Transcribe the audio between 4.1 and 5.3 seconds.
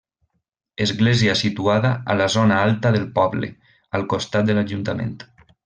costat de l'ajuntament.